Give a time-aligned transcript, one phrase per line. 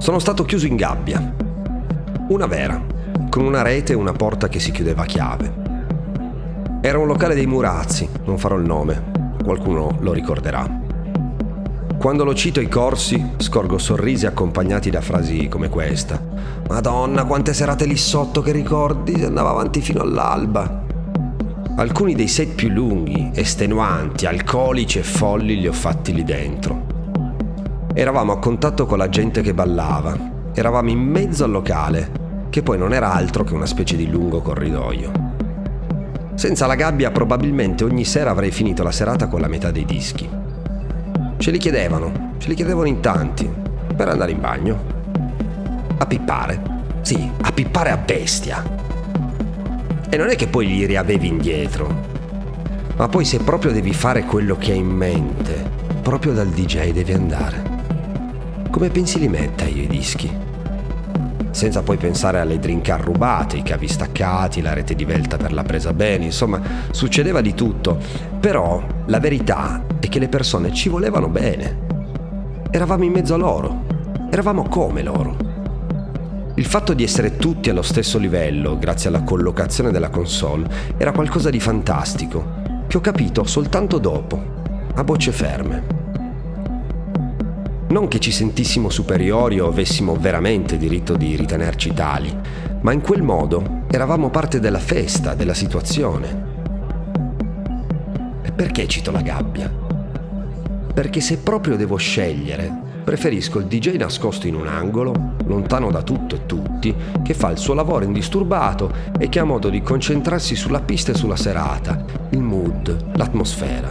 [0.00, 1.34] Sono stato chiuso in gabbia.
[2.28, 2.82] Una vera,
[3.28, 5.52] con una rete e una porta che si chiudeva a chiave.
[6.80, 10.66] Era un locale dei Murazzi, non farò il nome, qualcuno lo ricorderà.
[11.98, 16.18] Quando lo cito ai corsi, scorgo sorrisi accompagnati da frasi come questa.
[16.66, 20.82] Madonna, quante serate lì sotto che ricordi, si andava avanti fino all'alba.
[21.76, 26.89] Alcuni dei set più lunghi, estenuanti, alcolici e folli li ho fatti lì dentro.
[27.92, 30.16] Eravamo a contatto con la gente che ballava,
[30.54, 34.40] eravamo in mezzo al locale, che poi non era altro che una specie di lungo
[34.42, 35.10] corridoio.
[36.34, 40.28] Senza la gabbia probabilmente ogni sera avrei finito la serata con la metà dei dischi.
[41.36, 43.50] Ce li chiedevano, ce li chiedevano in tanti,
[43.96, 44.78] per andare in bagno.
[45.98, 46.62] A pippare.
[47.00, 48.62] Sì, a pippare a bestia.
[50.08, 51.92] E non è che poi li riavevi indietro.
[52.96, 55.68] Ma poi se proprio devi fare quello che hai in mente,
[56.02, 57.69] proprio dal DJ devi andare.
[58.70, 60.48] Come pensi li metta io i dischi?
[61.50, 65.62] senza poi pensare alle drink rubate, i cavi staccati, la rete di velta per la
[65.62, 66.60] presa bene, insomma
[66.90, 67.98] succedeva di tutto,
[68.38, 71.88] però la verità è che le persone ci volevano bene.
[72.70, 73.84] Eravamo in mezzo a loro,
[74.30, 75.36] eravamo come loro.
[76.54, 81.50] Il fatto di essere tutti allo stesso livello, grazie alla collocazione della console, era qualcosa
[81.50, 84.40] di fantastico, che ho capito soltanto dopo,
[84.94, 85.99] a bocce ferme.
[87.90, 92.32] Non che ci sentissimo superiori o avessimo veramente diritto di ritenerci tali,
[92.82, 96.44] ma in quel modo eravamo parte della festa, della situazione.
[98.42, 99.68] E perché cito la gabbia?
[100.94, 106.36] Perché se proprio devo scegliere, preferisco il DJ nascosto in un angolo, lontano da tutto
[106.36, 106.94] e tutti,
[107.24, 111.16] che fa il suo lavoro indisturbato e che ha modo di concentrarsi sulla pista e
[111.16, 113.88] sulla serata, il mood, l'atmosfera.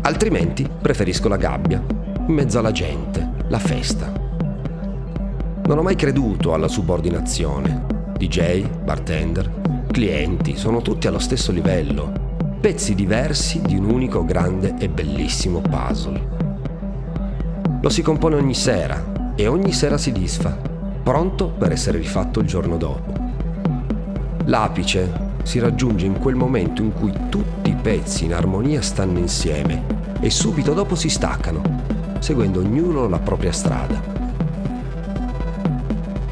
[0.00, 1.99] Altrimenti preferisco la gabbia,
[2.30, 4.12] in mezzo alla gente, la festa.
[5.66, 7.86] Non ho mai creduto alla subordinazione.
[8.16, 12.12] DJ, bartender, clienti, sono tutti allo stesso livello,
[12.60, 16.28] pezzi diversi di un unico grande e bellissimo puzzle.
[17.82, 20.56] Lo si compone ogni sera e ogni sera si disfa,
[21.02, 23.12] pronto per essere rifatto il giorno dopo.
[24.44, 29.98] L'apice si raggiunge in quel momento in cui tutti i pezzi in armonia stanno insieme
[30.20, 34.00] e subito dopo si staccano seguendo ognuno la propria strada.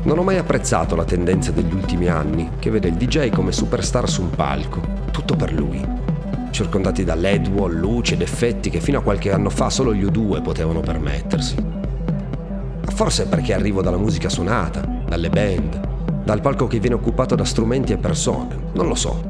[0.05, 4.09] Non ho mai apprezzato la tendenza degli ultimi anni che vede il DJ come superstar
[4.09, 5.85] su un palco, tutto per lui,
[6.51, 10.05] circondati da LED wall, luci ed effetti che fino a qualche anno fa solo gli
[10.05, 11.57] U2 potevano permettersi.
[12.95, 15.89] Forse perché arrivo dalla musica suonata, dalle band,
[16.25, 19.29] dal palco che viene occupato da strumenti e persone, non lo so.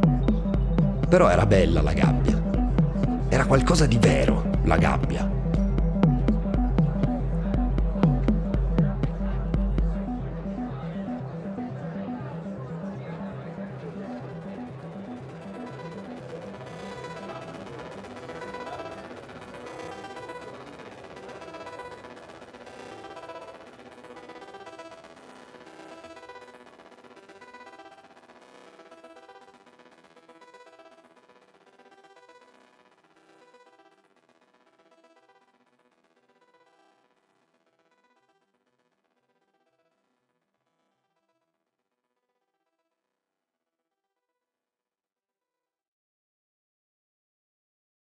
[1.08, 2.41] Però era bella la gabbia.
[3.28, 5.38] Era qualcosa di vero, la gabbia.